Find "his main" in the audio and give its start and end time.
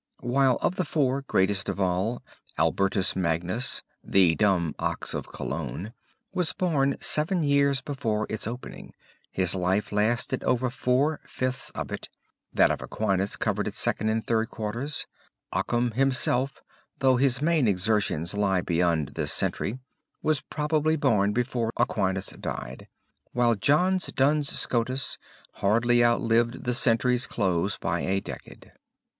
17.17-17.67